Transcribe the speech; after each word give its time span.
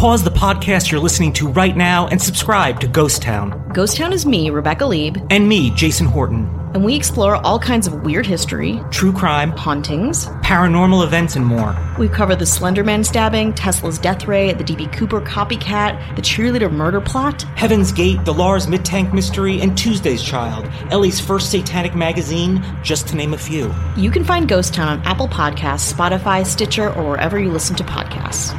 Pause 0.00 0.24
the 0.24 0.30
podcast 0.30 0.90
you're 0.90 0.98
listening 0.98 1.30
to 1.34 1.46
right 1.48 1.76
now 1.76 2.06
and 2.06 2.20
subscribe 2.20 2.80
to 2.80 2.88
Ghost 2.88 3.20
Town. 3.20 3.70
Ghost 3.74 3.98
Town 3.98 4.14
is 4.14 4.24
me, 4.24 4.48
Rebecca 4.48 4.86
Leib, 4.86 5.18
And 5.28 5.46
me, 5.46 5.68
Jason 5.72 6.06
Horton. 6.06 6.48
and 6.72 6.82
we 6.82 6.94
explore 6.96 7.36
all 7.44 7.58
kinds 7.58 7.86
of 7.86 8.02
weird 8.02 8.24
history, 8.24 8.80
True 8.90 9.12
crime, 9.12 9.50
hauntings. 9.50 10.24
paranormal 10.42 11.04
events, 11.04 11.36
and 11.36 11.44
more. 11.44 11.76
We 11.98 12.08
cover 12.08 12.34
the 12.34 12.46
Slenderman 12.46 13.04
stabbing, 13.04 13.52
Tesla's 13.52 13.98
death 13.98 14.26
ray, 14.26 14.54
the 14.54 14.64
DB 14.64 14.90
Cooper 14.90 15.20
copycat, 15.20 16.16
the 16.16 16.22
cheerleader 16.22 16.72
murder 16.72 17.02
plot. 17.02 17.42
Heaven's 17.56 17.92
Gate, 17.92 18.24
the 18.24 18.32
Lars 18.32 18.66
Mittank 18.68 19.12
Mystery, 19.12 19.60
and 19.60 19.76
Tuesday's 19.76 20.22
Child, 20.22 20.66
LA's 20.90 21.20
first 21.20 21.50
satanic 21.50 21.94
magazine, 21.94 22.64
just 22.82 23.06
to 23.08 23.16
name 23.16 23.34
a 23.34 23.38
few. 23.38 23.70
You 23.98 24.10
can 24.10 24.24
find 24.24 24.48
Ghost 24.48 24.72
Town 24.72 24.88
on 24.88 25.02
Apple 25.04 25.28
Podcasts, 25.28 25.92
Spotify, 25.92 26.46
Stitcher, 26.46 26.90
or 26.94 27.04
wherever 27.10 27.38
you 27.38 27.50
listen 27.50 27.76
to 27.76 27.84
podcasts. 27.84 28.56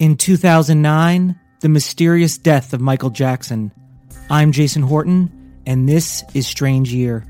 In 0.00 0.16
2009, 0.16 1.38
the 1.60 1.68
mysterious 1.68 2.36
death 2.36 2.72
of 2.72 2.80
Michael 2.80 3.10
Jackson. 3.10 3.70
I'm 4.28 4.50
Jason 4.50 4.82
Horton, 4.82 5.30
and 5.66 5.88
this 5.88 6.24
is 6.34 6.48
Strange 6.48 6.92
Year. 6.92 7.24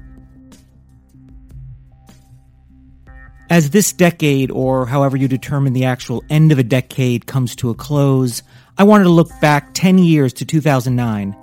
As 3.50 3.68
this 3.68 3.92
decade, 3.92 4.50
or 4.50 4.86
however 4.86 5.18
you 5.18 5.28
determine 5.28 5.74
the 5.74 5.84
actual 5.84 6.24
end 6.30 6.52
of 6.52 6.58
a 6.58 6.62
decade, 6.62 7.26
comes 7.26 7.54
to 7.56 7.68
a 7.68 7.74
close, 7.74 8.42
I 8.78 8.84
wanted 8.84 9.04
to 9.04 9.10
look 9.10 9.28
back 9.42 9.74
10 9.74 9.98
years 9.98 10.32
to 10.32 10.46
2009. 10.46 11.36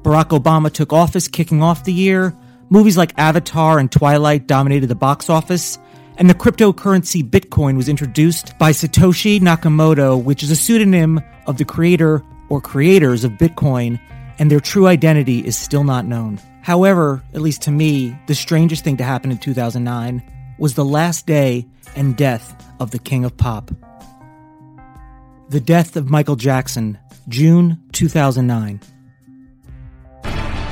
Barack 0.00 0.30
Obama 0.30 0.72
took 0.72 0.94
office 0.94 1.28
kicking 1.28 1.62
off 1.62 1.84
the 1.84 1.92
year, 1.92 2.34
movies 2.70 2.96
like 2.96 3.12
Avatar 3.18 3.78
and 3.78 3.92
Twilight 3.92 4.46
dominated 4.46 4.86
the 4.86 4.94
box 4.94 5.28
office, 5.28 5.78
and 6.18 6.28
the 6.28 6.34
cryptocurrency 6.34 7.22
Bitcoin 7.28 7.76
was 7.76 7.88
introduced 7.88 8.56
by 8.58 8.70
Satoshi 8.70 9.40
Nakamoto, 9.40 10.22
which 10.22 10.42
is 10.42 10.50
a 10.50 10.56
pseudonym 10.56 11.20
of 11.46 11.58
the 11.58 11.64
creator 11.64 12.22
or 12.48 12.60
creators 12.60 13.24
of 13.24 13.32
Bitcoin, 13.32 14.00
and 14.38 14.50
their 14.50 14.60
true 14.60 14.86
identity 14.86 15.44
is 15.44 15.56
still 15.56 15.84
not 15.84 16.06
known. 16.06 16.38
However, 16.62 17.22
at 17.34 17.40
least 17.40 17.62
to 17.62 17.70
me, 17.70 18.16
the 18.26 18.34
strangest 18.34 18.84
thing 18.84 18.96
to 18.98 19.04
happen 19.04 19.30
in 19.30 19.38
2009 19.38 20.22
was 20.58 20.74
the 20.74 20.84
last 20.84 21.26
day 21.26 21.66
and 21.96 22.16
death 22.16 22.54
of 22.78 22.90
the 22.90 22.98
King 22.98 23.24
of 23.24 23.36
Pop. 23.36 23.70
The 25.48 25.60
death 25.60 25.96
of 25.96 26.10
Michael 26.10 26.36
Jackson, 26.36 26.98
June 27.28 27.82
2009. 27.92 28.80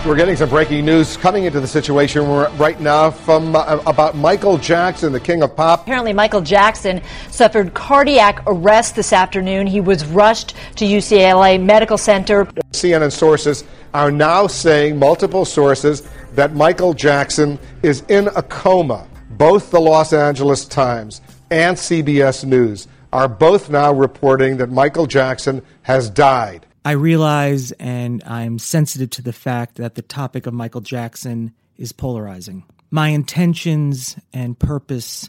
We're 0.06 0.16
getting 0.16 0.34
some 0.34 0.48
breaking 0.48 0.86
news 0.86 1.18
coming 1.18 1.44
into 1.44 1.60
the 1.60 1.66
situation 1.66 2.26
right 2.26 2.80
now 2.80 3.10
from 3.10 3.54
uh, 3.54 3.82
about 3.86 4.16
Michael 4.16 4.56
Jackson, 4.56 5.12
the 5.12 5.20
king 5.20 5.42
of 5.42 5.54
pop. 5.54 5.82
Apparently, 5.82 6.14
Michael 6.14 6.40
Jackson 6.40 7.02
suffered 7.30 7.74
cardiac 7.74 8.42
arrest 8.46 8.96
this 8.96 9.12
afternoon. 9.12 9.66
He 9.66 9.82
was 9.82 10.06
rushed 10.06 10.54
to 10.76 10.86
UCLA 10.86 11.62
Medical 11.62 11.98
Center. 11.98 12.46
CNN 12.72 13.12
sources 13.12 13.64
are 13.92 14.10
now 14.10 14.46
saying, 14.46 14.98
multiple 14.98 15.44
sources, 15.44 16.08
that 16.34 16.54
Michael 16.54 16.94
Jackson 16.94 17.58
is 17.82 18.00
in 18.08 18.28
a 18.28 18.42
coma. 18.42 19.06
Both 19.32 19.70
the 19.70 19.80
Los 19.82 20.14
Angeles 20.14 20.64
Times 20.64 21.20
and 21.50 21.76
CBS 21.76 22.46
News 22.46 22.88
are 23.12 23.28
both 23.28 23.68
now 23.68 23.92
reporting 23.92 24.56
that 24.56 24.70
Michael 24.70 25.06
Jackson 25.06 25.60
has 25.82 26.08
died. 26.08 26.64
I 26.84 26.92
realize 26.92 27.72
and 27.72 28.22
I'm 28.24 28.58
sensitive 28.58 29.10
to 29.10 29.22
the 29.22 29.34
fact 29.34 29.76
that 29.76 29.96
the 29.96 30.02
topic 30.02 30.46
of 30.46 30.54
Michael 30.54 30.80
Jackson 30.80 31.52
is 31.76 31.92
polarizing. 31.92 32.64
My 32.90 33.08
intentions 33.08 34.16
and 34.32 34.58
purpose 34.58 35.28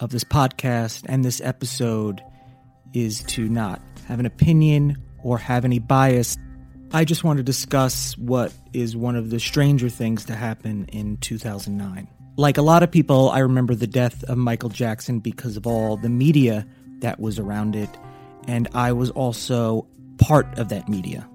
of 0.00 0.10
this 0.10 0.24
podcast 0.24 1.04
and 1.06 1.22
this 1.22 1.42
episode 1.42 2.22
is 2.94 3.22
to 3.24 3.50
not 3.50 3.82
have 4.06 4.18
an 4.18 4.24
opinion 4.24 4.96
or 5.22 5.36
have 5.36 5.66
any 5.66 5.78
bias. 5.78 6.38
I 6.92 7.04
just 7.04 7.22
want 7.22 7.36
to 7.36 7.42
discuss 7.42 8.16
what 8.16 8.50
is 8.72 8.96
one 8.96 9.14
of 9.14 9.28
the 9.28 9.38
stranger 9.38 9.90
things 9.90 10.24
to 10.24 10.34
happen 10.34 10.86
in 10.86 11.18
2009. 11.18 12.08
Like 12.36 12.56
a 12.56 12.62
lot 12.62 12.82
of 12.82 12.90
people, 12.90 13.28
I 13.28 13.40
remember 13.40 13.74
the 13.74 13.86
death 13.86 14.24
of 14.24 14.38
Michael 14.38 14.70
Jackson 14.70 15.18
because 15.18 15.58
of 15.58 15.66
all 15.66 15.98
the 15.98 16.08
media 16.08 16.66
that 17.00 17.20
was 17.20 17.38
around 17.38 17.76
it. 17.76 17.90
And 18.46 18.68
I 18.72 18.92
was 18.92 19.10
also 19.10 19.86
part 20.18 20.58
of 20.58 20.68
that 20.68 20.88
media. 20.88 21.28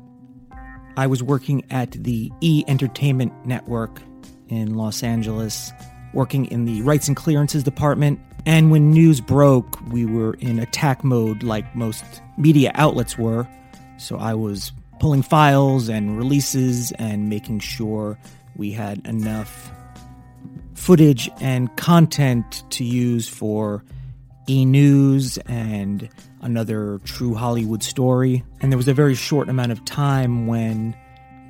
I 0.96 1.08
was 1.08 1.24
working 1.24 1.64
at 1.72 1.92
the 1.92 2.32
E 2.42 2.64
Entertainment 2.68 3.34
Network 3.46 4.02
in 4.50 4.76
Los 4.76 5.02
Angeles, 5.02 5.72
working 6.14 6.46
in 6.46 6.66
the 6.66 6.82
rights 6.84 7.08
and 7.08 7.18
clearances 7.18 7.64
department. 7.64 8.20
And 8.46 8.70
when 8.72 8.92
news 8.92 9.22
broke, 9.22 9.80
we 9.90 10.06
were 10.06 10.36
in 10.36 10.60
attack 10.60 11.04
mode 11.04 11.44
like 11.44 11.76
most 11.76 12.04
media 12.38 12.72
outlets 12.76 13.18
were. 13.18 13.48
So 13.98 14.18
I 14.18 14.34
was 14.34 14.72
pulling 15.00 15.24
files 15.24 15.90
and 15.90 16.18
releases 16.18 16.92
and 16.94 17.30
making 17.30 17.60
sure 17.60 18.20
we 18.56 18.72
had 18.72 19.06
enough 19.08 19.72
footage 20.76 21.30
and 21.42 21.76
content 21.78 22.64
to 22.72 22.84
use 22.84 23.28
for 23.28 23.84
E 24.48 24.66
News 24.66 25.38
and 25.48 26.10
another 26.44 27.00
true 27.06 27.34
Hollywood 27.34 27.82
story. 27.82 28.44
And 28.62 28.72
there 28.72 28.78
was 28.78 28.88
a 28.88 28.94
very 28.94 29.16
short 29.16 29.50
amount 29.50 29.72
of 29.72 29.84
time 29.86 30.46
when 30.46 30.96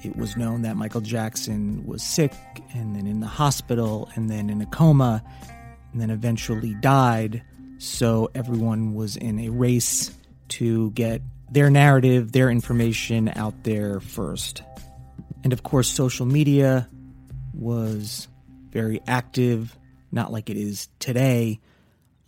it 0.04 0.16
was 0.16 0.38
known 0.38 0.62
that 0.62 0.78
Michael 0.78 1.02
Jackson 1.02 1.86
was 1.86 2.04
sick 2.04 2.34
and 2.74 2.96
then 2.96 3.08
in 3.08 3.20
the 3.20 3.28
hospital 3.28 4.10
and 4.16 4.30
then 4.30 4.50
in 4.50 4.62
a 4.62 4.66
coma 4.66 5.24
and 5.92 6.02
then 6.02 6.10
eventually 6.10 6.74
died. 6.76 7.44
So 7.80 8.30
everyone 8.36 8.94
was 8.94 9.18
in 9.18 9.40
a 9.40 9.50
race 9.50 10.12
to 10.50 10.92
get 10.92 11.22
their 11.52 11.70
narrative, 11.70 12.32
their 12.32 12.50
information 12.50 13.32
out 13.36 13.64
there 13.64 14.00
first. 14.00 14.62
And 15.44 15.54
of 15.54 15.64
course, 15.64 15.90
social 15.90 16.26
media 16.26 16.88
was 17.54 18.28
very 18.72 19.02
active, 19.08 19.78
not 20.12 20.32
like 20.32 20.50
it 20.50 20.58
is 20.58 20.90
today. 21.00 21.60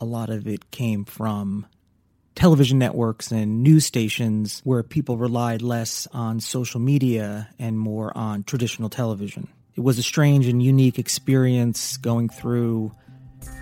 A 0.01 0.05
lot 0.05 0.29
of 0.29 0.47
it 0.47 0.71
came 0.71 1.05
from 1.05 1.65
television 2.35 2.78
networks 2.78 3.31
and 3.31 3.63
news 3.63 3.85
stations 3.85 4.62
where 4.63 4.84
people 4.84 5.18
relied 5.18 5.62
less 5.62 6.07
on 6.13 6.40
social 6.40 6.79
media 6.79 7.50
and 7.57 7.79
more 7.79 8.16
on 8.16 8.44
traditional 8.44 8.90
television. 8.90 9.47
It 9.75 9.81
was 9.81 9.97
a 9.97 10.03
strange 10.03 10.47
and 10.47 10.62
unique 10.62 11.00
experience 11.00 11.97
going 11.97 12.29
through 12.29 12.91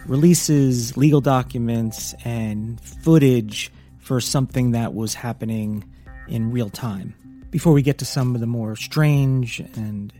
releases, 0.06 0.97
legal 0.97 1.22
documents, 1.22 2.13
and 2.25 2.79
footage 2.81 3.72
for 4.00 4.19
something 4.19 4.72
that 4.72 4.94
was 4.94 5.13
happening 5.13 5.83
in 6.28 6.51
real 6.51 6.69
time. 6.69 7.16
Before 7.50 7.73
we 7.73 7.81
get 7.81 8.00
to 8.00 8.06
some 8.06 8.35
of 8.35 8.41
the 8.41 8.47
more 8.47 8.75
strange 8.75 9.59
and 9.59 10.12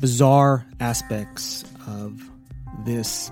bizarre 0.00 0.66
aspects 0.80 1.64
of 1.86 2.30
this, 2.84 3.30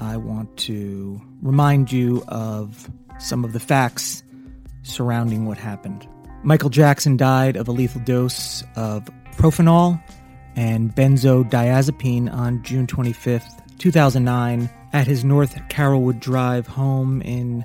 I 0.00 0.16
want 0.16 0.56
to 0.58 1.20
remind 1.42 1.92
you 1.92 2.24
of 2.28 2.90
some 3.18 3.44
of 3.44 3.52
the 3.52 3.60
facts 3.60 4.22
surrounding 4.82 5.46
what 5.46 5.58
happened. 5.58 6.06
Michael 6.42 6.70
Jackson 6.70 7.16
died 7.16 7.56
of 7.56 7.68
a 7.68 7.72
lethal 7.72 8.00
dose 8.02 8.62
of 8.76 9.08
propofol 9.32 10.00
and 10.54 10.94
benzodiazepine 10.94 12.32
on 12.32 12.62
June 12.62 12.86
25th, 12.86 13.62
2009, 13.78 14.70
at 14.92 15.06
his 15.06 15.24
North 15.24 15.54
Carolwood 15.68 16.20
Drive 16.20 16.66
home 16.66 17.20
in 17.22 17.64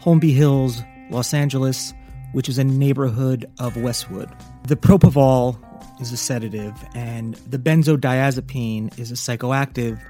Holmby 0.00 0.32
Hills, 0.34 0.82
Los 1.10 1.32
Angeles, 1.32 1.94
which 2.32 2.48
is 2.48 2.58
a 2.58 2.64
neighborhood 2.64 3.48
of 3.60 3.76
Westwood. 3.76 4.28
The 4.66 4.76
propofol 4.76 5.58
is 6.00 6.10
a 6.10 6.16
sedative, 6.16 6.74
and 6.94 7.34
the 7.34 7.58
benzodiazepine 7.58 8.98
is 8.98 9.12
a 9.12 9.14
psychoactive, 9.14 10.00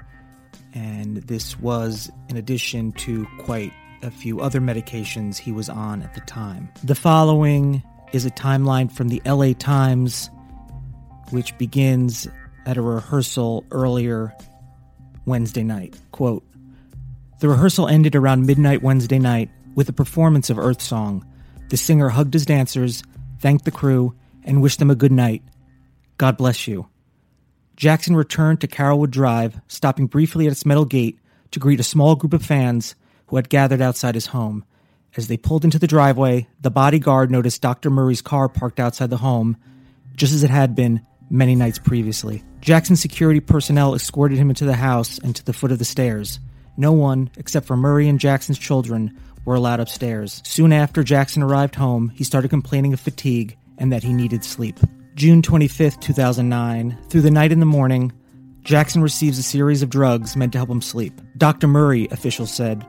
and 0.73 1.17
this 1.17 1.59
was 1.59 2.09
in 2.29 2.37
addition 2.37 2.93
to 2.93 3.27
quite 3.39 3.73
a 4.03 4.11
few 4.11 4.41
other 4.41 4.59
medications 4.59 5.37
he 5.37 5.51
was 5.51 5.69
on 5.69 6.03
at 6.03 6.13
the 6.13 6.21
time. 6.21 6.69
The 6.83 6.95
following 6.95 7.81
is 8.11 8.25
a 8.25 8.31
timeline 8.31 8.91
from 8.91 9.07
the 9.07 9.21
LA 9.25 9.53
Times, 9.53 10.29
which 11.31 11.57
begins 11.57 12.27
at 12.65 12.77
a 12.77 12.81
rehearsal 12.81 13.65
earlier 13.71 14.35
Wednesday 15.25 15.63
night. 15.63 15.95
Quote 16.11 16.43
The 17.39 17.49
rehearsal 17.49 17.87
ended 17.87 18.15
around 18.15 18.45
midnight 18.45 18.83
Wednesday 18.83 19.19
night 19.19 19.49
with 19.73 19.89
a 19.89 19.93
performance 19.93 20.49
of 20.49 20.59
Earth 20.59 20.81
Song. 20.81 21.25
The 21.69 21.77
singer 21.77 22.09
hugged 22.09 22.33
his 22.33 22.45
dancers, 22.45 23.03
thanked 23.39 23.65
the 23.65 23.71
crew, 23.71 24.13
and 24.43 24.61
wished 24.61 24.79
them 24.79 24.91
a 24.91 24.95
good 24.95 25.11
night. 25.11 25.41
God 26.17 26.37
bless 26.37 26.67
you. 26.67 26.87
Jackson 27.75 28.15
returned 28.15 28.61
to 28.61 28.67
Carolwood 28.67 29.09
Drive, 29.09 29.59
stopping 29.67 30.05
briefly 30.05 30.45
at 30.45 30.51
its 30.51 30.65
metal 30.65 30.85
gate 30.85 31.17
to 31.51 31.59
greet 31.59 31.79
a 31.79 31.83
small 31.83 32.15
group 32.15 32.33
of 32.33 32.45
fans 32.45 32.95
who 33.27 33.35
had 33.35 33.49
gathered 33.49 33.81
outside 33.81 34.15
his 34.15 34.27
home. 34.27 34.65
As 35.15 35.27
they 35.27 35.37
pulled 35.37 35.63
into 35.63 35.79
the 35.79 35.87
driveway, 35.87 36.47
the 36.61 36.71
bodyguard 36.71 37.29
noticed 37.29 37.61
Dr. 37.61 37.89
Murray's 37.89 38.21
car 38.21 38.49
parked 38.49 38.79
outside 38.79 39.09
the 39.09 39.17
home, 39.17 39.57
just 40.15 40.33
as 40.33 40.43
it 40.43 40.49
had 40.49 40.75
been 40.75 41.01
many 41.29 41.55
nights 41.55 41.79
previously. 41.79 42.43
Jackson's 42.61 43.01
security 43.01 43.39
personnel 43.39 43.93
escorted 43.93 44.37
him 44.37 44.49
into 44.49 44.65
the 44.65 44.75
house 44.75 45.19
and 45.19 45.35
to 45.35 45.45
the 45.45 45.53
foot 45.53 45.71
of 45.71 45.79
the 45.79 45.85
stairs. 45.85 46.39
No 46.77 46.91
one, 46.91 47.29
except 47.37 47.67
for 47.67 47.77
Murray 47.77 48.07
and 48.07 48.19
Jackson's 48.19 48.57
children, 48.57 49.17
were 49.45 49.55
allowed 49.55 49.79
upstairs. 49.79 50.41
Soon 50.45 50.73
after 50.73 51.03
Jackson 51.03 51.43
arrived 51.43 51.75
home, 51.75 52.09
he 52.09 52.23
started 52.23 52.49
complaining 52.49 52.93
of 52.93 52.99
fatigue 52.99 53.57
and 53.77 53.91
that 53.91 54.03
he 54.03 54.13
needed 54.13 54.43
sleep. 54.43 54.79
June 55.15 55.41
25, 55.41 55.99
2009, 55.99 56.97
through 57.09 57.21
the 57.21 57.29
night 57.29 57.51
and 57.51 57.61
the 57.61 57.67
morning, 57.67 58.11
Jackson 58.63 59.01
receives 59.01 59.37
a 59.37 59.43
series 59.43 59.83
of 59.83 59.89
drugs 59.89 60.35
meant 60.35 60.53
to 60.53 60.57
help 60.57 60.69
him 60.69 60.81
sleep. 60.81 61.19
Dr. 61.37 61.67
Murray, 61.67 62.07
officials 62.11 62.51
said, 62.53 62.85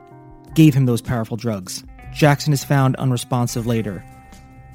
gave 0.55 0.75
him 0.75 0.87
those 0.87 1.03
powerful 1.03 1.37
drugs. 1.37 1.85
Jackson 2.13 2.53
is 2.53 2.65
found 2.65 2.97
unresponsive 2.97 3.67
later. 3.67 4.05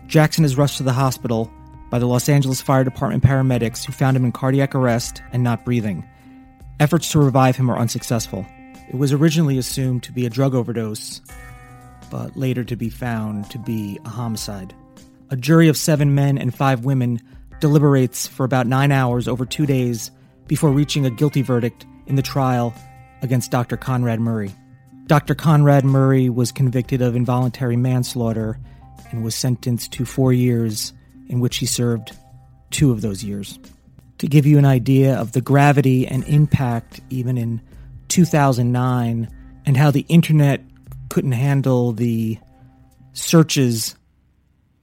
Jackson 0.07 0.43
is 0.43 0.57
rushed 0.57 0.77
to 0.77 0.83
the 0.83 0.93
hospital 0.93 1.51
by 1.89 1.99
the 1.99 2.07
Los 2.07 2.29
Angeles 2.29 2.61
Fire 2.61 2.83
Department 2.83 3.23
paramedics 3.23 3.85
who 3.85 3.91
found 3.91 4.17
him 4.17 4.25
in 4.25 4.31
cardiac 4.31 4.75
arrest 4.75 5.21
and 5.31 5.43
not 5.43 5.65
breathing. 5.65 6.07
Efforts 6.79 7.11
to 7.11 7.19
revive 7.19 7.55
him 7.55 7.67
were 7.67 7.77
unsuccessful. 7.77 8.45
It 8.89 8.95
was 8.95 9.13
originally 9.13 9.57
assumed 9.57 10.03
to 10.03 10.11
be 10.11 10.25
a 10.25 10.29
drug 10.29 10.55
overdose, 10.55 11.21
but 12.09 12.35
later 12.35 12.63
to 12.63 12.75
be 12.75 12.89
found 12.89 13.49
to 13.51 13.59
be 13.59 13.99
a 14.05 14.09
homicide. 14.09 14.73
A 15.29 15.35
jury 15.35 15.67
of 15.67 15.77
seven 15.77 16.15
men 16.15 16.37
and 16.37 16.55
five 16.55 16.85
women 16.85 17.21
deliberates 17.59 18.25
for 18.25 18.43
about 18.43 18.67
nine 18.67 18.91
hours 18.91 19.27
over 19.27 19.45
two 19.45 19.65
days 19.65 20.11
before 20.47 20.71
reaching 20.71 21.05
a 21.05 21.11
guilty 21.11 21.41
verdict 21.41 21.85
in 22.07 22.15
the 22.15 22.21
trial 22.21 22.73
against 23.21 23.51
Dr. 23.51 23.77
Conrad 23.77 24.19
Murray. 24.19 24.51
Dr. 25.09 25.33
Conrad 25.33 25.83
Murray 25.83 26.29
was 26.29 26.51
convicted 26.51 27.01
of 27.01 27.15
involuntary 27.15 27.75
manslaughter 27.75 28.59
and 29.09 29.23
was 29.23 29.33
sentenced 29.33 29.91
to 29.93 30.05
four 30.05 30.31
years, 30.31 30.93
in 31.29 31.39
which 31.39 31.57
he 31.57 31.65
served 31.65 32.15
two 32.69 32.91
of 32.91 33.01
those 33.01 33.23
years. 33.23 33.57
To 34.19 34.27
give 34.27 34.45
you 34.45 34.59
an 34.59 34.65
idea 34.65 35.15
of 35.15 35.31
the 35.31 35.41
gravity 35.41 36.05
and 36.05 36.23
impact, 36.25 37.01
even 37.09 37.39
in 37.39 37.59
2009, 38.09 39.27
and 39.65 39.75
how 39.75 39.89
the 39.89 40.05
internet 40.09 40.61
couldn't 41.09 41.31
handle 41.31 41.91
the 41.91 42.37
searches 43.13 43.95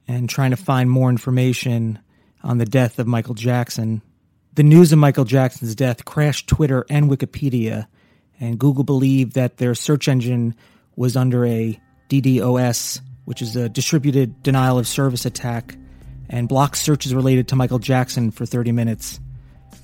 and 0.09 0.29
trying 0.29 0.51
to 0.51 0.57
find 0.57 0.91
more 0.91 1.09
information 1.09 1.99
on 2.43 2.57
the 2.57 2.65
death 2.65 2.99
of 2.99 3.07
Michael 3.07 3.33
Jackson, 3.33 4.01
the 4.55 4.63
news 4.63 4.91
of 4.91 4.99
Michael 4.99 5.23
Jackson's 5.23 5.73
death 5.73 6.03
crashed 6.03 6.49
Twitter 6.49 6.85
and 6.89 7.09
Wikipedia, 7.09 7.87
and 8.39 8.59
Google 8.59 8.83
believed 8.83 9.33
that 9.33 9.57
their 9.57 9.75
search 9.75 10.07
engine 10.07 10.55
was 10.95 11.15
under 11.15 11.45
a 11.45 11.79
DDoS, 12.09 13.01
which 13.25 13.41
is 13.41 13.55
a 13.55 13.69
distributed 13.69 14.41
denial 14.43 14.79
of 14.79 14.87
service 14.87 15.25
attack, 15.25 15.75
and 16.29 16.47
blocked 16.47 16.77
searches 16.77 17.13
related 17.13 17.47
to 17.49 17.55
Michael 17.55 17.79
Jackson 17.79 18.31
for 18.31 18.45
30 18.45 18.71
minutes, 18.71 19.19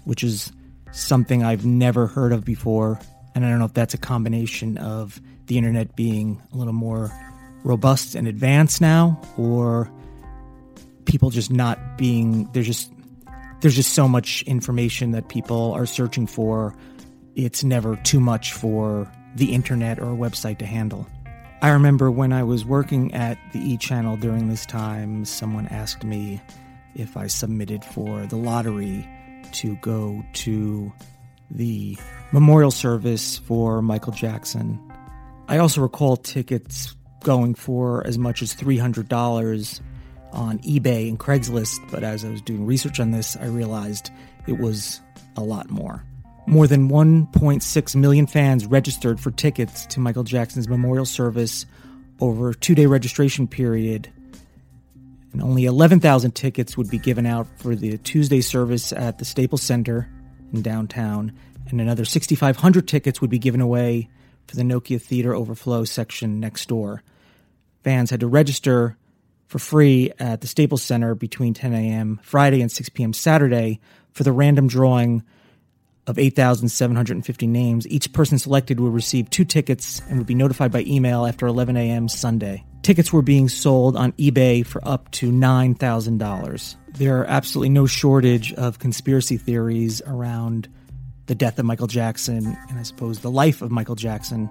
which 0.06 0.24
is 0.24 0.52
something 0.92 1.44
I've 1.44 1.66
never 1.66 2.08
heard 2.08 2.34
of 2.34 2.46
before. 2.46 3.00
And 3.36 3.46
I 3.46 3.50
don't 3.50 3.60
know 3.60 3.66
if 3.66 3.74
that's 3.74 3.94
a 3.94 4.00
combination 4.00 4.78
of 4.78 5.20
the 5.48 5.58
internet 5.58 5.96
being 5.96 6.42
a 6.54 6.58
little 6.58 6.74
more 6.74 7.12
robust 7.64 8.16
and 8.16 8.28
advanced 8.28 8.82
now, 8.82 9.20
or 9.38 9.90
people 11.06 11.30
just 11.30 11.52
not 11.52 11.98
being, 11.98 12.50
there's 12.54 12.68
just 12.68 12.92
there's 13.64 13.76
just 13.76 13.94
so 13.94 14.10
much 14.10 14.44
information 14.44 15.12
that 15.12 15.30
people 15.30 15.72
are 15.72 15.86
searching 15.86 16.28
for. 16.28 16.76
It's 17.36 17.64
never 17.64 17.96
too 17.98 18.20
much 18.20 18.54
for 18.54 19.12
the 19.36 19.54
internet 19.54 20.00
or 20.00 20.12
a 20.12 20.16
website 20.16 20.60
to 20.60 20.66
handle. 20.66 21.08
I 21.62 21.70
remember 21.70 22.12
when 22.12 22.34
I 22.34 22.44
was 22.44 22.66
working 22.66 23.14
at 23.14 23.38
the 23.54 23.60
E 23.60 23.78
channel 23.78 24.18
during 24.18 24.50
this 24.50 24.66
time, 24.66 25.26
someone 25.26 25.68
asked 25.68 26.04
me 26.04 26.42
if 26.94 27.18
I 27.18 27.28
submitted 27.28 27.84
for 27.84 28.26
the 28.26 28.36
lottery 28.36 29.08
to 29.54 29.76
go 29.78 30.24
to 30.34 30.92
the 31.50 31.98
memorial 32.32 32.72
service 32.72 33.38
for 33.38 33.82
Michael 33.82 34.14
Jackson. 34.14 34.80
I 35.48 35.58
also 35.58 35.82
recall 35.82 36.18
tickets 36.18 36.96
going 37.24 37.56
for 37.56 38.06
as 38.06 38.18
much 38.18 38.42
as 38.42 38.54
$300 38.54 39.82
on 40.34 40.60
eBay 40.60 41.10
and 41.10 41.20
Craigslist, 41.20 41.80
but 41.92 42.04
as 42.04 42.26
I 42.26 42.30
was 42.30 42.42
doing 42.42 42.66
research 42.66 43.00
on 43.00 43.12
this, 43.12 43.38
I 43.38 43.46
realized 43.46 44.12
it 44.48 44.60
was 44.60 45.02
a 45.38 45.42
lot 45.42 45.70
more. 45.70 46.04
More 46.46 46.68
than 46.68 46.90
1.6 46.90 47.96
million 47.96 48.28
fans 48.28 48.66
registered 48.66 49.20
for 49.20 49.32
tickets 49.32 49.86
to 49.88 50.00
Michael 50.00 50.24
Jackson's 50.24 50.68
memorial 50.68 51.06
service 51.06 51.66
over 52.20 52.50
a 52.50 52.56
two 52.56 52.76
day 52.76 52.86
registration 52.86 53.48
period, 53.48 54.12
and 55.32 55.42
only 55.42 55.66
11,000 55.66 56.32
tickets 56.32 56.78
would 56.78 56.90
be 56.90 56.98
given 56.98 57.26
out 57.26 57.48
for 57.58 57.76
the 57.76 57.98
Tuesday 57.98 58.42
service 58.42 58.92
at 58.92 59.20
the 59.20 59.26
Staples 59.26 59.62
Center 59.62 60.10
in 60.54 60.62
downtown, 60.62 61.32
and 61.70 61.80
another 61.80 62.06
6,500 62.06 62.88
tickets 62.88 63.22
would 63.22 63.30
be 63.30 63.40
given 63.40 63.62
away 63.62 64.10
for 64.48 64.56
the 64.56 64.64
Nokia 64.64 65.02
Theater 65.02 65.34
Overflow 65.34 65.86
section 65.86 66.40
next 66.40 66.68
door. 66.68 67.04
Fans 67.84 68.10
had 68.10 68.20
to 68.20 68.28
register 68.28 68.98
for 69.48 69.60
free 69.60 70.12
at 70.20 70.42
the 70.42 70.48
Staples 70.48 70.84
Center 70.84 71.16
between 71.16 71.54
10 71.54 71.74
a.m. 71.74 72.20
Friday 72.22 72.62
and 72.62 72.72
6 72.72 72.90
p.m. 72.90 73.14
Saturday 73.14 73.80
for 74.12 74.24
the 74.24 74.32
random 74.32 74.68
drawing 74.68 75.24
of 76.08 76.20
8,750 76.20 77.48
names. 77.48 77.88
Each 77.88 78.12
person 78.12 78.38
selected 78.38 78.80
would 78.80 78.94
receive 78.94 79.30
two 79.30 79.46
tickets 79.46 80.02
and 80.10 80.18
would 80.18 80.28
be 80.28 80.36
notified 80.36 80.72
by 80.72 80.82
email 80.82 81.26
after 81.26 81.48
11 81.48 81.78
a.m. 81.78 82.10
Sunday. 82.10 82.66
Tickets 82.82 83.14
were 83.14 83.22
being 83.22 83.48
sold 83.48 83.96
on 83.96 84.12
eBay 84.14 84.66
for 84.66 84.86
up 84.88 85.10
to 85.12 85.32
$9,000. 85.32 86.76
There 86.90 87.20
are 87.22 87.26
absolutely 87.26 87.70
no 87.70 87.86
shortage 87.86 88.54
of 88.54 88.80
conspiracy 88.80 89.38
theories 89.38 90.02
around 90.06 90.68
the 91.28 91.36
death 91.36 91.58
of 91.58 91.66
Michael 91.66 91.88
Jackson 91.88 92.58
and 92.70 92.78
I 92.78 92.84
suppose 92.84 93.20
the 93.20 93.32
life 93.32 93.62
of 93.62 93.72
Michael 93.72 93.96
Jackson 93.96 94.50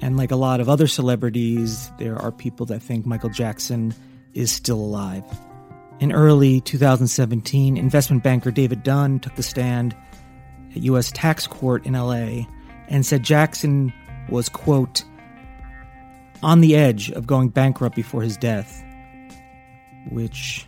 and 0.00 0.16
like 0.16 0.30
a 0.30 0.36
lot 0.36 0.60
of 0.60 0.68
other 0.68 0.86
celebrities, 0.86 1.90
there 1.98 2.16
are 2.16 2.30
people 2.30 2.66
that 2.66 2.80
think 2.80 3.06
Michael 3.06 3.30
Jackson 3.30 3.94
is 4.34 4.52
still 4.52 4.78
alive. 4.78 5.24
In 6.00 6.12
early 6.12 6.60
2017, 6.60 7.76
investment 7.76 8.22
banker 8.22 8.50
David 8.50 8.82
Dunn 8.82 9.20
took 9.20 9.34
the 9.36 9.42
stand 9.42 9.96
at 10.74 10.82
U.S. 10.82 11.10
tax 11.12 11.46
court 11.46 11.86
in 11.86 11.94
LA 11.94 12.46
and 12.88 13.04
said 13.04 13.22
Jackson 13.22 13.92
was, 14.28 14.48
quote, 14.48 15.04
on 16.42 16.60
the 16.60 16.76
edge 16.76 17.10
of 17.10 17.26
going 17.26 17.48
bankrupt 17.48 17.96
before 17.96 18.22
his 18.22 18.36
death, 18.36 18.84
which 20.10 20.66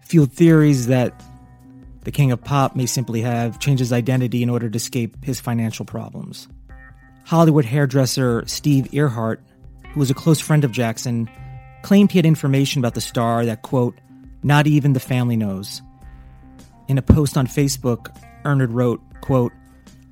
fueled 0.00 0.32
theories 0.32 0.86
that 0.86 1.22
the 2.02 2.12
king 2.12 2.30
of 2.30 2.42
pop 2.42 2.76
may 2.76 2.86
simply 2.86 3.20
have 3.20 3.58
changed 3.58 3.80
his 3.80 3.92
identity 3.92 4.42
in 4.42 4.50
order 4.50 4.68
to 4.70 4.76
escape 4.76 5.24
his 5.24 5.40
financial 5.40 5.84
problems. 5.84 6.48
Hollywood 7.24 7.64
hairdresser 7.64 8.44
Steve 8.46 8.92
Earhart, 8.94 9.42
who 9.92 10.00
was 10.00 10.10
a 10.10 10.14
close 10.14 10.40
friend 10.40 10.64
of 10.64 10.70
Jackson, 10.70 11.28
claimed 11.82 12.12
he 12.12 12.18
had 12.18 12.26
information 12.26 12.80
about 12.80 12.94
the 12.94 13.00
star 13.00 13.44
that, 13.44 13.62
quote, 13.62 13.98
not 14.42 14.68
even 14.68 14.92
the 14.92 15.00
family 15.00 15.36
knows. 15.36 15.82
In 16.86 16.98
a 16.98 17.02
post 17.02 17.36
on 17.36 17.48
Facebook, 17.48 18.16
Earhart 18.44 18.70
wrote, 18.70 19.02
quote, 19.20 19.52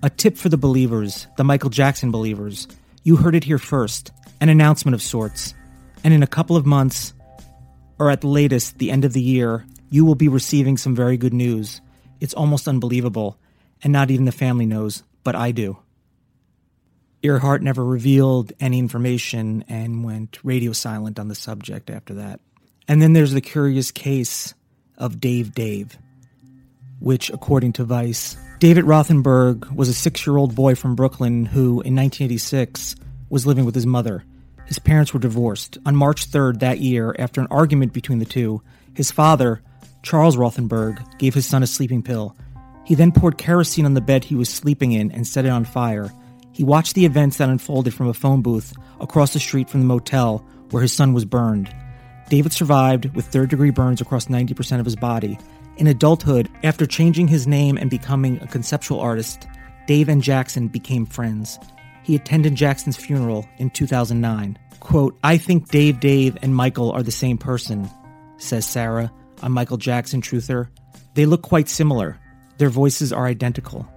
a 0.03 0.11
tip 0.11 0.37
for 0.37 0.49
the 0.49 0.59
believers, 0.59 1.27
the 1.37 1.45
Michael 1.45 1.71
Jackson 1.71 2.11
believers. 2.11 2.69
You 3.05 3.17
heard 3.17 3.35
it 3.35 3.45
here 3.45 3.59
first, 3.59 4.13
an 4.41 4.49
announcement 4.49 4.95
of 4.95 5.03
sorts. 5.03 5.55
And 6.03 6.13
in 6.13 6.23
a 6.23 6.27
couple 6.27 6.57
of 6.57 6.67
months, 6.67 7.15
or 7.99 8.11
at 8.11 8.21
the 8.21 8.29
latest, 8.29 8.79
the 8.79 8.91
end 8.91 9.05
of 9.05 9.13
the 9.13 9.23
year, 9.23 9.65
you 9.91 10.05
will 10.05 10.15
be 10.15 10.29
receiving 10.29 10.77
some 10.77 10.95
very 10.95 11.17
good 11.17 11.33
news. 11.33 11.81
It's 12.21 12.35
almost 12.35 12.69
unbelievable, 12.69 13.39
and 13.83 13.93
not 13.93 14.11
even 14.11 14.25
the 14.25 14.33
family 14.33 14.67
knows, 14.67 15.03
but 15.23 15.35
I 15.35 15.53
do. 15.53 15.79
Earhart 17.23 17.63
never 17.63 17.83
revealed 17.83 18.53
any 18.61 18.79
information 18.79 19.65
and 19.69 20.05
went 20.05 20.39
radio 20.45 20.73
silent 20.73 21.19
on 21.19 21.29
the 21.29 21.35
subject 21.35 21.89
after 21.89 22.15
that. 22.15 22.41
And 22.87 23.01
then 23.01 23.15
there's 23.15 23.33
the 23.33 23.41
curious 23.41 23.91
case 23.91 24.53
of 24.99 25.21
Dave 25.21 25.55
Dave, 25.55 25.97
which, 27.01 27.31
according 27.31 27.73
to 27.75 27.85
Vice, 27.85 28.37
David 28.65 28.87
Rothenberg 28.87 29.71
was 29.77 29.91
a 29.91 29.93
six 29.93 30.27
year 30.27 30.39
old 30.39 30.55
boy 30.55 30.75
from 30.75 30.95
Brooklyn 30.95 31.45
who, 31.45 31.83
in 31.83 31.95
1986, 31.95 32.97
was 33.29 33.47
living 33.47 33.67
with 33.67 33.75
his 33.75 33.85
mother. 33.85 34.25
His 34.65 34.79
parents 34.79 35.13
were 35.13 35.21
divorced. 35.21 35.77
On 35.85 35.95
March 35.95 36.31
3rd 36.31 36.61
that 36.61 36.79
year, 36.79 37.15
after 37.19 37.43
an 37.43 37.47
argument 37.51 37.93
between 37.93 38.21
the 38.21 38.25
two, 38.25 38.63
his 38.95 39.11
father, 39.11 39.61
Charles 40.03 40.39
Rothenberg, 40.39 41.19
gave 41.19 41.35
his 41.35 41.45
son 41.45 41.63
a 41.63 41.67
sleeping 41.67 42.03
pill. 42.03 42.35
He 42.87 42.95
then 42.95 43.13
poured 43.13 43.37
kerosene 43.37 43.85
on 43.85 43.93
the 43.93 44.01
bed 44.01 44.25
he 44.25 44.35
was 44.35 44.49
sleeping 44.49 44.93
in 44.93 45.13
and 45.13 45.27
set 45.27 45.45
it 45.45 45.51
on 45.51 45.67
fire. 45.67 46.11
He 46.53 46.65
watched 46.65 46.95
the 46.95 47.05
events 47.05 47.37
that 47.37 47.51
unfolded 47.51 47.93
from 47.93 48.09
a 48.09 48.15
phone 48.15 48.41
booth 48.41 48.73
across 48.99 49.35
the 49.35 49.41
street 49.41 49.69
from 49.69 49.81
the 49.81 49.87
motel 49.87 50.39
where 50.71 50.81
his 50.81 50.95
son 50.95 51.13
was 51.13 51.27
burned. 51.27 51.69
David 52.31 52.55
survived 52.55 53.15
with 53.15 53.27
third 53.27 53.51
degree 53.51 53.69
burns 53.69 54.01
across 54.01 54.29
90% 54.29 54.79
of 54.81 54.87
his 54.87 54.97
body. 54.97 55.39
In 55.77 55.89
adulthood, 55.89 56.49
after 56.63 56.87
changing 56.87 57.27
his 57.27 57.47
name 57.47 57.77
and 57.77 57.91
becoming 57.91 58.41
a 58.41 58.47
conceptual 58.47 59.01
artist, 59.01 59.49
Dave 59.87 60.09
and 60.09 60.23
Jackson 60.23 60.69
became 60.69 61.05
friends. 61.05 61.59
He 62.05 62.15
attended 62.15 62.55
Jackson's 62.55 62.97
funeral 62.97 63.49
in 63.59 63.71
2009. 63.71 64.59
Quote, 64.81 65.19
I 65.25 65.37
think 65.37 65.71
Dave 65.71 65.99
Dave 65.99 66.37
and 66.43 66.55
Michael 66.55 66.93
are 66.93 67.03
the 67.03 67.11
same 67.11 67.39
person, 67.39 67.89
says 68.37 68.67
Sarah, 68.67 69.11
a 69.43 69.49
Michael 69.49 69.79
Jackson 69.79 70.21
truther. 70.21 70.69
They 71.15 71.27
look 71.27 71.43
quite 71.43 71.69
similar. 71.69 72.21
Their 72.59 72.69
voices 72.69 73.13
are 73.13 73.27
identical. 73.27 73.89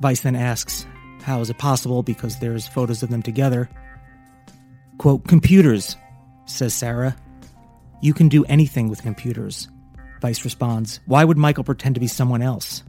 Vice 0.00 0.20
then 0.20 0.36
asks, 0.36 0.86
How 1.22 1.40
is 1.40 1.50
it 1.50 1.58
possible? 1.58 2.02
Because 2.02 2.38
there's 2.38 2.68
photos 2.68 3.02
of 3.02 3.08
them 3.08 3.22
together. 3.22 3.68
Quote, 4.98 5.26
computers, 5.26 5.96
says 6.46 6.74
Sarah. 6.74 7.16
You 8.02 8.14
can 8.14 8.28
do 8.28 8.44
anything 8.44 8.88
with 8.88 9.02
computers. 9.02 9.68
Vice 10.24 10.42
responds, 10.42 11.00
Why 11.04 11.22
would 11.22 11.36
Michael 11.36 11.64
pretend 11.64 11.96
to 11.96 12.00
be 12.00 12.06
someone 12.06 12.40
else? 12.40 12.82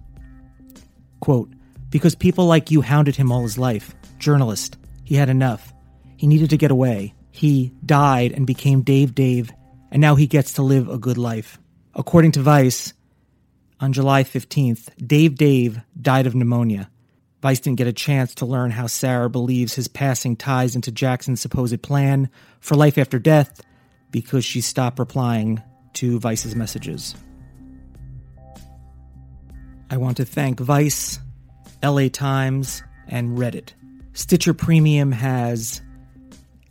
Quote, 1.19 1.51
Because 1.89 2.15
people 2.15 2.45
like 2.45 2.71
you 2.71 2.79
hounded 2.79 3.17
him 3.17 3.29
all 3.29 3.43
his 3.43 3.57
life. 3.57 3.93
Journalist. 4.19 4.77
He 5.03 5.15
had 5.15 5.27
enough. 5.27 5.73
He 6.15 6.27
needed 6.27 6.51
to 6.51 6.57
get 6.57 6.71
away. 6.71 7.13
He 7.31 7.73
died 7.85 8.31
and 8.31 8.47
became 8.47 8.83
Dave 8.83 9.13
Dave, 9.15 9.51
and 9.91 9.99
now 9.99 10.15
he 10.15 10.27
gets 10.27 10.53
to 10.53 10.61
live 10.61 10.87
a 10.87 10.97
good 10.97 11.17
life. 11.17 11.59
According 11.93 12.31
to 12.31 12.41
Vice, 12.41 12.93
on 13.81 13.91
July 13.91 14.23
15th, 14.23 14.87
Dave 15.05 15.35
Dave 15.35 15.81
died 16.01 16.27
of 16.27 16.35
pneumonia. 16.35 16.89
Vice 17.41 17.59
didn't 17.59 17.79
get 17.79 17.87
a 17.87 17.91
chance 17.91 18.33
to 18.35 18.45
learn 18.45 18.71
how 18.71 18.87
Sarah 18.87 19.29
believes 19.29 19.73
his 19.73 19.89
passing 19.89 20.37
ties 20.37 20.73
into 20.73 20.89
Jackson's 20.89 21.41
supposed 21.41 21.81
plan 21.81 22.29
for 22.61 22.75
life 22.75 22.97
after 22.97 23.19
death 23.19 23.59
because 24.09 24.45
she 24.45 24.61
stopped 24.61 24.99
replying 24.99 25.61
to 25.95 26.17
Vice's 26.19 26.55
messages. 26.55 27.13
I 29.89 29.97
want 29.97 30.17
to 30.17 30.25
thank 30.25 30.59
Vice, 30.59 31.19
LA 31.83 32.07
Times, 32.09 32.83
and 33.07 33.37
Reddit. 33.37 33.73
Stitcher 34.13 34.53
Premium 34.53 35.11
has 35.11 35.81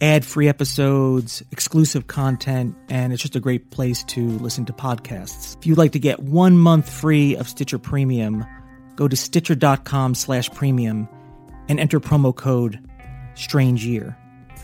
ad 0.01 0.25
free 0.25 0.49
episodes, 0.49 1.43
exclusive 1.53 2.07
content, 2.09 2.75
and 2.89 3.13
it's 3.13 3.23
just 3.23 3.37
a 3.37 3.41
great 3.41 3.71
place 3.71 4.03
to 4.05 4.27
listen 4.39 4.65
to 4.65 4.73
podcasts. 4.73 5.57
If 5.59 5.67
you'd 5.67 5.79
like 5.79 5.93
to 5.93 5.99
get 5.99 6.21
one 6.21 6.59
month 6.59 6.91
free 6.91 7.37
of 7.37 7.49
Stitcher 7.49 7.79
Premium, 7.79 8.45
go 8.97 9.09
to 9.09 9.17
stitcher.com 9.17 10.15
slash 10.15 10.51
premium 10.51 11.09
and 11.69 11.79
enter 11.79 12.01
promo 12.01 12.35
code 12.35 12.81
Strange 13.35 13.85
Year. 13.87 14.17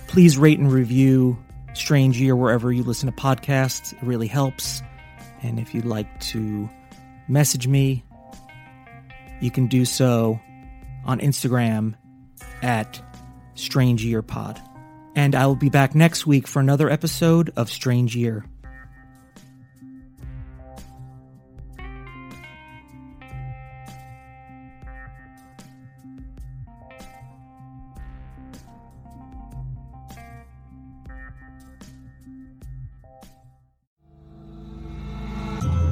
Please 0.09 0.37
rate 0.37 0.59
and 0.59 0.73
review 0.73 1.39
Strange 1.75 2.21
Year 2.21 2.35
wherever 2.35 2.73
you 2.73 2.83
listen 2.83 3.11
to 3.11 3.17
podcasts. 3.17 3.93
It 3.93 4.03
really 4.03 4.27
helps. 4.27 4.83
And 5.43 5.59
if 5.59 5.75
you'd 5.75 5.85
like 5.85 6.21
to 6.21 6.69
message 7.29 7.67
me, 7.67 8.05
you 9.41 9.51
can 9.51 9.67
do 9.67 9.85
so 9.85 10.41
on 11.05 11.21
Instagram 11.21 11.95
at 12.63 13.01
Strange 13.55 14.05
Year 14.05 14.23
Pod. 14.23 14.61
And 15.17 15.35
I 15.35 15.47
will 15.47 15.57
be 15.57 15.71
back 15.71 15.95
next 15.95 16.27
week 16.27 16.47
for 16.47 16.61
another 16.61 16.89
episode 16.89 17.53
of 17.57 17.71
Strange 17.71 18.15
Year. 18.15 18.45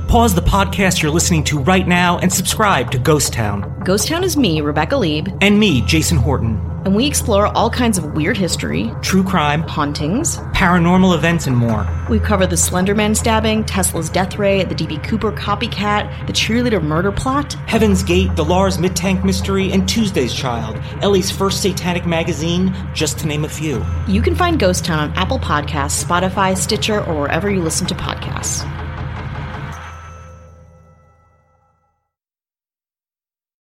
Pause 0.08 0.36
the 0.36 0.40
podcast 0.42 1.02
you're 1.02 1.10
listening 1.12 1.44
to 1.44 1.58
right 1.58 1.86
now 1.86 2.16
and 2.18 2.32
subscribe 2.32 2.90
to 2.92 2.98
Ghost 2.98 3.30
Town. 3.34 3.78
Ghost 3.84 4.08
Town 4.08 4.24
is 4.24 4.38
me, 4.38 4.62
Rebecca 4.62 4.96
Leib, 4.96 5.28
And 5.42 5.60
me, 5.60 5.82
Jason 5.82 6.16
Horton. 6.16 6.58
and 6.86 6.96
we 6.96 7.06
explore 7.06 7.48
all 7.48 7.68
kinds 7.68 7.98
of 7.98 8.14
weird 8.14 8.38
history, 8.38 8.90
True 9.02 9.22
crime, 9.22 9.60
hauntings. 9.64 10.38
paranormal 10.54 11.14
events, 11.14 11.46
and 11.46 11.54
more. 11.54 11.86
We 12.08 12.18
cover 12.20 12.46
the 12.46 12.56
Slenderman 12.56 13.14
stabbing, 13.14 13.64
Tesla's 13.64 14.08
death 14.08 14.38
ray, 14.38 14.64
the 14.64 14.74
DB 14.74 14.96
Cooper 15.06 15.30
copycat, 15.30 16.26
the 16.26 16.32
cheerleader 16.32 16.82
murder 16.82 17.12
plot. 17.12 17.52
Heaven's 17.66 18.02
Gate, 18.02 18.34
the 18.34 18.44
Lars 18.46 18.78
Mittank 18.78 19.22
Mystery, 19.26 19.70
and 19.72 19.86
Tuesday's 19.86 20.32
Child, 20.32 20.78
LA's 21.02 21.30
first 21.30 21.60
satanic 21.60 22.06
magazine, 22.06 22.74
just 22.94 23.18
to 23.18 23.26
name 23.26 23.44
a 23.44 23.48
few. 23.48 23.84
You 24.06 24.22
can 24.22 24.34
find 24.34 24.58
Ghost 24.58 24.86
Town 24.86 25.00
on 25.00 25.12
Apple 25.18 25.38
Podcasts, 25.38 26.02
Spotify, 26.02 26.56
Stitcher, 26.56 27.04
or 27.04 27.20
wherever 27.20 27.50
you 27.50 27.60
listen 27.60 27.86
to 27.88 27.94
podcasts. 27.94 28.64